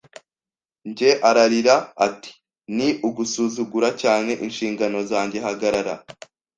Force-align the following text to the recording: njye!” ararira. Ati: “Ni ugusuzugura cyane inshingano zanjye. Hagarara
njye!” 0.89 1.11
ararira. 1.29 1.75
Ati: 2.07 2.31
“Ni 2.75 2.87
ugusuzugura 3.07 3.89
cyane 4.01 4.31
inshingano 4.45 4.97
zanjye. 5.09 5.37
Hagarara 5.45 5.93